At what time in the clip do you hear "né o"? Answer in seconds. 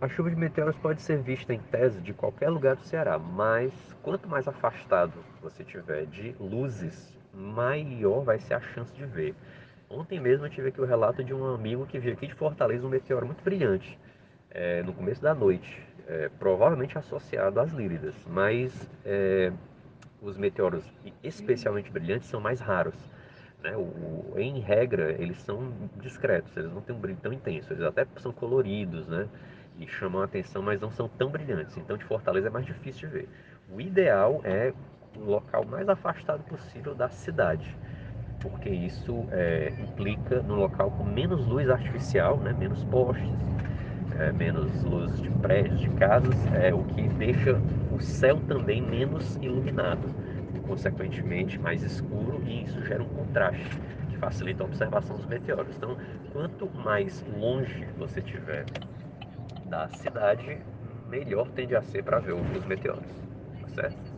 23.60-24.34